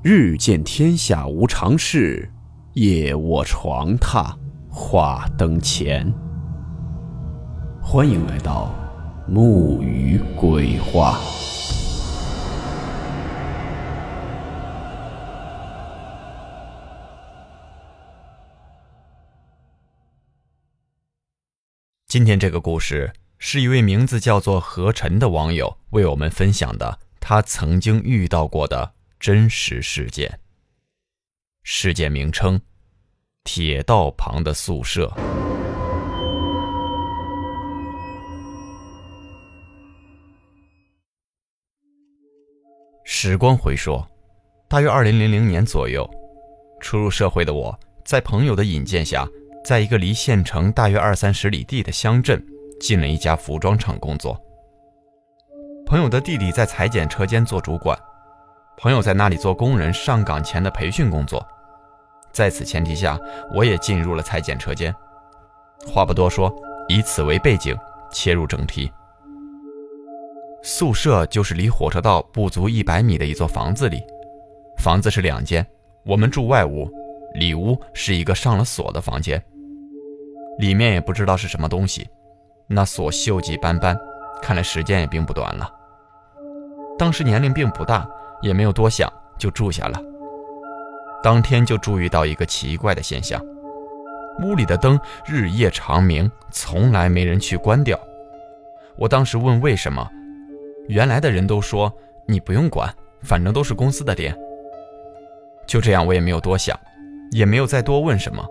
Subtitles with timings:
[0.00, 2.30] 日见天下无常事，
[2.74, 4.32] 夜卧床榻
[4.70, 6.14] 话灯前。
[7.82, 8.72] 欢迎来到
[9.26, 11.18] 木鱼鬼话。
[22.06, 28.92] 今天这个故事是一位名字叫做何晨的网友为我们分享的，他曾经遇到过的。
[29.20, 30.38] 真实事件。
[31.64, 32.60] 事件名称：
[33.42, 35.12] 铁道旁的宿舍。
[43.04, 44.00] 时光回溯，
[44.68, 46.08] 大约二零零零年左右，
[46.80, 49.28] 初入社会的我，在朋友的引荐下，
[49.64, 52.40] 在一个离县城大约二三十里地的乡镇，
[52.80, 54.40] 进了一家服装厂工作。
[55.84, 57.98] 朋友的弟弟在裁剪车间做主管。
[58.80, 61.44] 朋友在那里做工人上岗前的培训工作，
[62.30, 63.18] 在此前提下，
[63.52, 64.94] 我也进入了裁剪车间。
[65.84, 66.54] 话不多说，
[66.86, 67.76] 以此为背景，
[68.12, 68.90] 切入正题。
[70.62, 74.00] 宿舍就是离火车道不足一百米的一座房子里，
[74.78, 75.66] 房子是两间，
[76.04, 76.88] 我们住外屋，
[77.34, 79.42] 里屋是一个上了锁的房间。
[80.58, 82.08] 里面也不知道是什么东西，
[82.68, 83.98] 那锁锈迹斑斑，
[84.40, 85.68] 看来时间也并不短了。
[86.96, 88.08] 当时年龄并不大。
[88.40, 90.00] 也没有多想，就住下了。
[91.22, 93.44] 当天就注意到一个奇怪的现象：
[94.42, 97.98] 屋里的灯日夜长明，从来没人去关掉。
[98.96, 100.08] 我当时问为什么，
[100.86, 101.92] 原来的人都说
[102.26, 104.36] 你不用管，反正都是公司的电。
[105.66, 106.78] 就这样，我也没有多想，
[107.32, 108.44] 也没有再多问什么。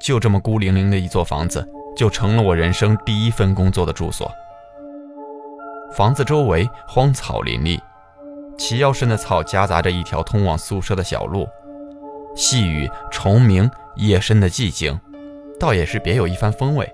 [0.00, 4.30] 就这么孤零零的一座房子，就成了我人生第一份工作的住所。
[5.96, 7.80] 房子周围荒草林立。
[8.56, 11.48] 齐腰深的草夹杂着一条通往宿舍的小路，
[12.34, 14.98] 细雨、虫鸣，夜深的寂静，
[15.58, 16.90] 倒也是别有一番风味。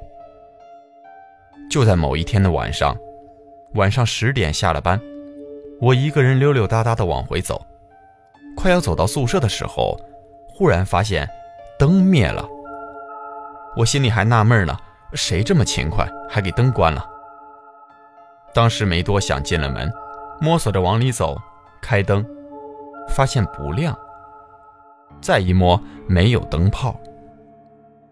[1.71, 2.97] 就在某一天的晚上，
[3.75, 5.00] 晚上十点下了班，
[5.81, 7.65] 我一个人溜溜达达的往回走，
[8.56, 9.97] 快要走到宿舍的时候，
[10.48, 11.28] 忽然发现
[11.78, 12.44] 灯灭了。
[13.77, 14.77] 我心里还纳闷呢，
[15.12, 17.06] 谁这么勤快，还给灯关了？
[18.53, 19.88] 当时没多想，进了门，
[20.41, 21.41] 摸索着往里走。
[21.80, 22.24] 开灯，
[23.08, 23.96] 发现不亮。
[25.20, 26.98] 再一摸，没有灯泡。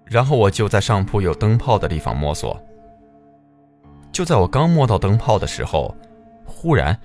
[0.04, 2.58] 然后我就在上铺有灯泡的地方摸索。
[4.10, 5.94] 就在我刚摸到灯泡的时候，
[6.44, 6.98] 忽然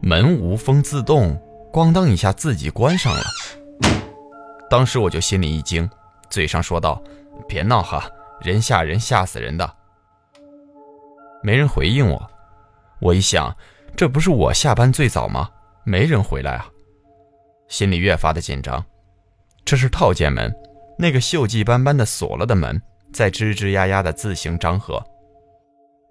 [0.00, 1.40] 门无风自动，
[1.72, 3.22] 咣当一下自己关上了。
[4.70, 5.88] 当时我就心里一惊，
[6.28, 7.02] 嘴上说道
[7.48, 8.04] ：“别闹哈，
[8.40, 9.70] 人吓人，吓死人的。”
[11.42, 12.30] 没人回应我。
[13.00, 13.54] 我一想，
[13.96, 15.48] 这不是我下班最早吗？
[15.84, 16.66] 没人回来啊，
[17.68, 18.82] 心里越发的紧张。
[19.64, 20.54] 这是套间门，
[20.98, 22.80] 那个锈迹斑斑的锁了的门
[23.12, 25.02] 在吱吱呀呀的自行张合。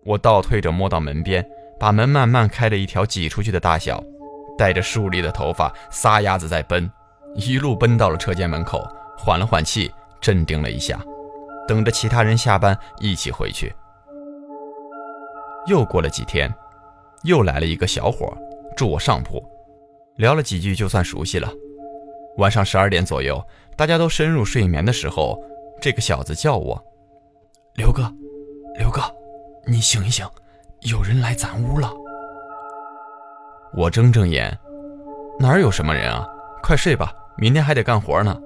[0.06, 1.44] 我倒退着摸到门边，
[1.80, 4.04] 把门慢慢开了一条挤出去的大小，
[4.58, 6.90] 带着竖立的头发，撒丫子在奔，
[7.36, 9.92] 一路奔到了车间门口，缓了缓气，
[10.22, 11.00] 镇定了一下，
[11.68, 13.74] 等着其他人下班一起回去。
[15.66, 16.54] 又过了几天，
[17.24, 18.38] 又来了一个小伙，
[18.76, 19.44] 住我上铺。
[20.18, 21.52] 聊了几句，就算熟悉了。
[22.38, 23.44] 晚上十二点左右，
[23.76, 25.40] 大家都深入睡眠的时候，
[25.82, 26.84] 这个小子叫我
[27.76, 28.12] ：“刘哥，
[28.78, 29.02] 刘哥，
[29.66, 30.26] 你醒一醒，
[30.82, 31.92] 有人来咱屋了。”
[33.76, 34.56] 我睁睁眼，
[35.40, 36.28] 哪儿有什么人啊？
[36.62, 38.40] 快睡吧，明天还得干活呢。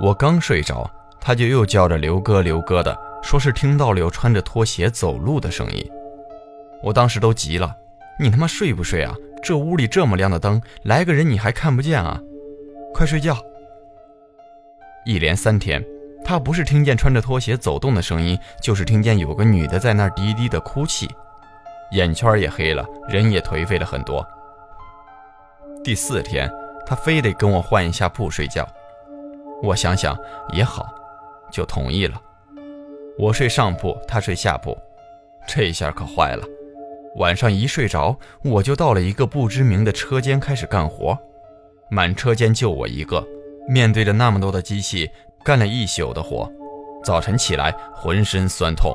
[0.00, 0.90] 我刚睡着，
[1.20, 5.86] 他就又叫着“刘哥，刘哥”的，说是听到了有穿着拖鞋走路的声音。
[6.82, 7.74] 我当时都急了
[8.18, 12.18] ：“你他妈睡不睡啊？”这屋里这么亮的灯，来个人你还看不见啊？
[12.94, 13.36] 快睡觉！
[15.04, 15.84] 一连三天，
[16.24, 21.06] 他不是听见穿着拖鞋走动的声音，就是听见有个女的在那儿低低的哭泣，
[21.92, 24.26] 眼圈也黑了，人也颓废了很多。
[25.84, 26.50] 第四天，
[26.86, 28.66] 他非得跟我换一下铺睡觉，
[29.62, 30.16] 我想想
[30.54, 30.88] 也好，
[31.52, 32.18] 就同意了。
[33.18, 34.74] 我睡上铺，他睡下铺，
[35.46, 36.42] 这下可坏了。
[37.16, 41.16] 晚上一睡着，我就到了一个不知名的车间开始干活，
[41.90, 43.24] 满车间就我一个，
[43.68, 45.08] 面对着那么多的机器，
[45.44, 46.50] 干了一宿的活，
[47.04, 48.92] 早晨起来浑身酸痛。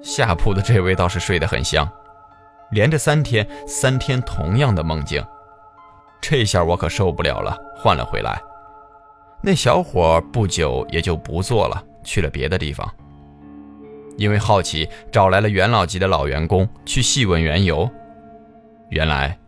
[0.00, 1.90] 下铺的这位倒是睡得很香，
[2.70, 5.24] 连着三天，三天同样的梦境，
[6.20, 8.40] 这下我可受不了了，换了回来。
[9.42, 12.88] 那小伙不久也就不做了，去了别的地方。
[14.18, 17.88] 因为好奇，找来了元老级的老员工去细问缘由。
[18.90, 19.38] 原来，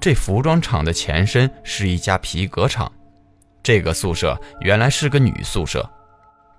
[0.00, 2.90] 这服装厂的前身是一家皮革厂，
[3.64, 5.86] 这个宿舍原来是个女宿舍。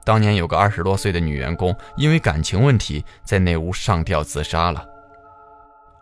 [0.04, 4.86] 当年有个二十多岁的女员工，因为感情问题，在那屋上吊自杀了。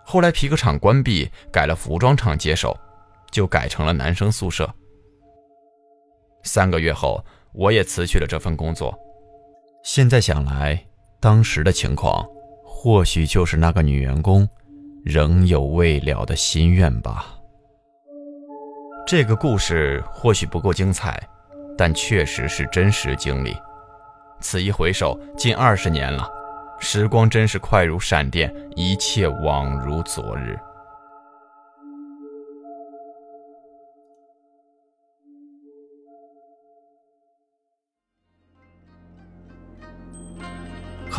[0.04, 2.76] 后来皮革厂关闭，改了服装厂接手，
[3.30, 4.68] 就改成了男生宿舍。
[6.42, 7.24] 三个月后，
[7.54, 8.98] 我也辞去了这份工作。
[9.84, 10.84] 现在想来，
[11.22, 12.28] 当时的情况，
[12.66, 14.48] 或许就是那个女员工。
[15.04, 17.26] 仍有未了的心愿吧。
[19.08, 21.20] 这个故事或许不够精彩，
[21.76, 23.58] 但确实是真实经历。
[24.42, 26.30] 此一回首，近二十年了，
[26.80, 30.56] 时光真是快如闪电，一切往如昨日。